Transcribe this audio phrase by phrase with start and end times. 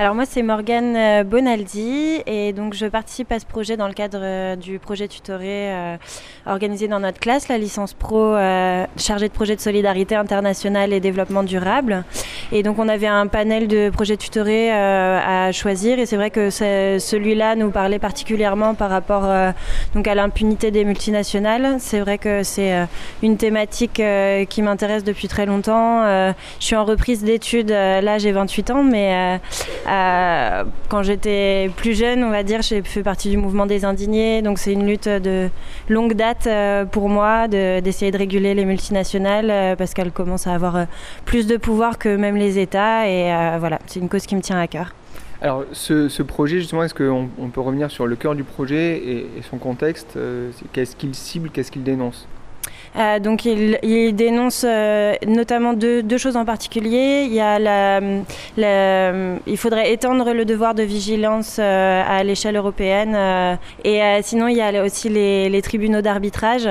[0.00, 3.94] Alors moi c'est Morgane euh, Bonaldi et donc je participe à ce projet dans le
[3.94, 5.96] cadre euh, du projet tutoré euh,
[6.46, 8.36] organisé dans notre classe, la licence pro
[8.96, 12.04] chargée de projet de solidarité internationale et développement durable.
[12.52, 16.48] Et donc on avait un panel de projets tutorés à choisir et c'est vrai que
[16.48, 19.54] celui-là nous parlait particulièrement par rapport à
[19.94, 21.76] l'impunité des multinationales.
[21.80, 22.86] C'est vrai que c'est
[23.22, 24.00] une thématique
[24.48, 26.04] qui m'intéresse depuis très longtemps.
[26.60, 29.40] je suis en reprise d'études, là j'ai 28 ans mais
[29.88, 34.42] euh, quand j'étais plus jeune, on va dire, j'ai fait partie du mouvement des indignés.
[34.42, 35.48] Donc c'est une lutte de
[35.88, 40.54] longue date euh, pour moi d'essayer de, réguler les multinationales euh, parce qu'elles commencent à
[40.54, 40.86] avoir
[41.24, 43.08] plus de pouvoir que même les États.
[43.08, 44.92] Et voilà, c'est une cause qui me tient à cœur.
[45.40, 49.42] Alors ce, projet, justement, est-ce qu'on on peut revenir sur le cœur du projet et
[49.48, 50.18] son contexte
[50.72, 52.26] Qu'est-ce qu'il cible Qu'est-ce qu'il dénonce?
[52.96, 57.24] Euh, donc il, dénonce euh, notamment deux, choses en particulier.
[57.26, 58.00] Il, y a
[59.46, 63.16] il faudrait étendre le devoir de vigilance euh, à l'échelle européenne.
[63.84, 66.68] et sinon, il y a aussi les, tribunaux d'arbitrage.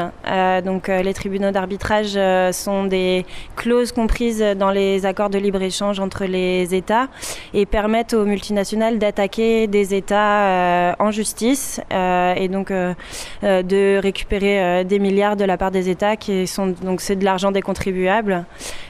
[0.66, 2.18] donc les tribunaux d'arbitrage
[2.54, 7.08] sont des clauses comprises dans les accords de libre-échange entre les États
[7.54, 15.36] et permettent aux multinationales d'attaquer des États en justice et donc de récupérer des milliards
[15.36, 18.46] de la part des États qui sont donc c'est de l'argent des contribuables.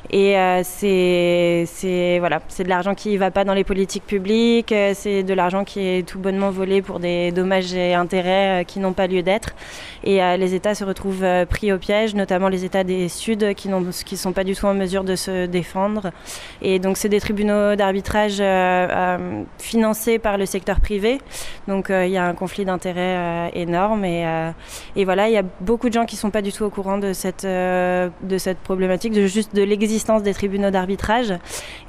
[0.09, 4.71] Et euh, c'est voilà c'est de l'argent qui ne va pas dans les politiques publiques,
[4.71, 8.63] euh, c'est de l'argent qui est tout bonnement volé pour des dommages et intérêts euh,
[8.63, 9.49] qui n'ont pas lieu d'être.
[10.03, 13.91] Et les États se retrouvent pris au piège, notamment les États des Suds qui ne
[14.05, 16.11] qui sont pas du tout en mesure de se défendre.
[16.61, 18.41] Et donc c'est des tribunaux d'arbitrage
[19.57, 21.19] financés par le secteur privé.
[21.67, 24.05] Donc il y a un conflit d'intérêts énorme.
[24.05, 24.23] Et,
[24.95, 26.86] et voilà il y a beaucoup de gens qui sont pas du tout au courant
[26.97, 31.33] de cette, euh, de cette problématique, de juste de l'existence des tribunaux d'arbitrage.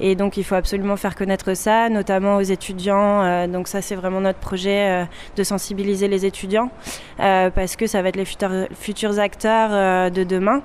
[0.01, 3.23] Et donc il faut absolument faire connaître ça, notamment aux étudiants.
[3.23, 5.05] Euh, donc ça c'est vraiment notre projet euh,
[5.37, 6.69] de sensibiliser les étudiants,
[7.17, 10.61] parce que ça va être les futurs, futurs acteurs de demain.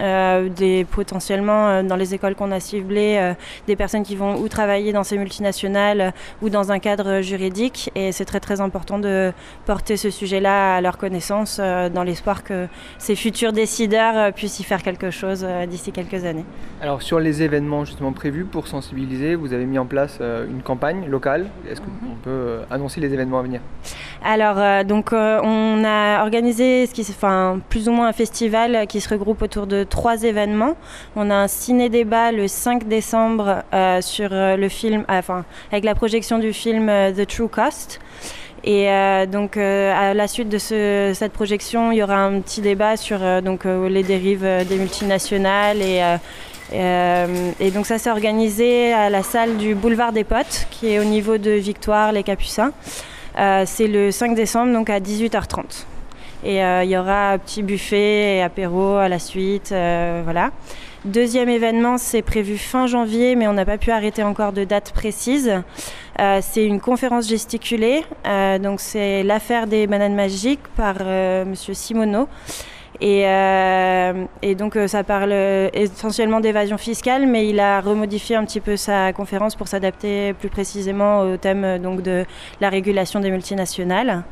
[0.00, 3.34] Euh, des, potentiellement euh, dans les écoles qu'on a ciblées, euh,
[3.66, 7.90] des personnes qui vont ou travailler dans ces multinationales ou dans un cadre juridique.
[7.96, 9.32] Et c'est très très important de
[9.66, 14.82] porter ce sujet-là à leur connaissance dans l'espoir que ces futurs décideurs puissent y faire
[14.82, 16.44] quelque chose d'ici quelques années.
[16.80, 21.08] Alors sur les événements justement prévus pour sensibiliser, vous avez mis en place une campagne
[21.08, 21.46] locale.
[21.68, 22.16] Est-ce qu'on mhm.
[22.22, 23.60] peut annoncer les événements à venir?
[24.24, 29.08] Alors donc on a organisé ce qui, enfin, plus ou moins un festival qui se
[29.08, 30.74] regroupe autour de trois événements.
[31.16, 35.84] On a un ciné-débat le 5 décembre euh, sur euh, le film, euh, enfin, avec
[35.84, 38.00] la projection du film The True Cost.
[38.64, 38.88] Et
[39.30, 43.64] donc, à la suite de cette projection, il y aura un petit débat sur donc,
[43.64, 45.80] les dérives des multinationales.
[45.80, 46.02] Et,
[46.72, 51.04] et donc, ça s'est organisé à la salle du Boulevard des Potes, qui est au
[51.04, 52.72] niveau de Victoire, les Capucins.
[53.66, 55.86] C'est le 5 décembre, donc à 18h30.
[56.44, 59.72] Et euh, il y aura un petit buffet et apéro à la suite.
[59.72, 60.50] Euh, voilà.
[61.04, 64.92] Deuxième événement, c'est prévu fin janvier, mais on n'a pas pu arrêter encore de date
[64.92, 65.52] précise.
[66.20, 68.04] Euh, c'est une conférence gesticulée.
[68.60, 70.96] donc c'est l'affaire des bananes magiques par
[71.46, 72.28] Monsieur Simoneau.
[73.00, 73.24] Et,
[74.42, 75.32] et, donc ça parle
[75.72, 80.48] essentiellement d'évasion fiscale, mais il a remodifié un petit peu sa conférence pour s'adapter plus
[80.48, 82.24] précisément au thème donc de
[82.60, 84.24] la régulation des multinationales.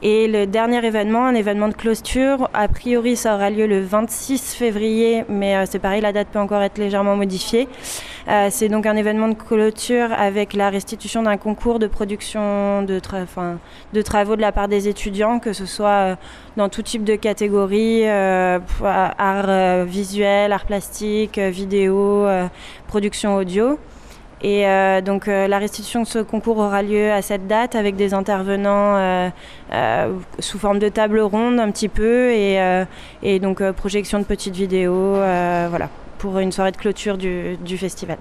[0.00, 4.54] Et le dernier événement, un événement de clôture, a priori ça aura lieu le 26
[4.54, 7.68] février, mais euh, c'est pareil, la date peut encore être légèrement modifiée.
[8.28, 13.00] Euh, c'est donc un événement de clôture avec la restitution d'un concours de production de,
[13.00, 16.16] travaux de la part des étudiants, que ce soit euh,
[16.56, 22.26] dans tout type de catégorie, art visuel, art plastique, vidéo,
[22.86, 23.78] production audio.
[24.40, 27.96] Et euh, donc euh, la restitution de ce concours aura lieu à cette date avec
[27.96, 29.30] des intervenants euh,
[30.38, 32.84] sous forme de table ronde un petit peu et,
[33.22, 35.88] et donc projection de petites vidéos voilà,
[36.18, 38.18] pour une soirée de clôture du, du festival.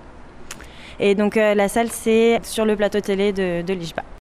[1.00, 4.04] Et donc la salle c'est sur le plateau télé de, de l'IJBA.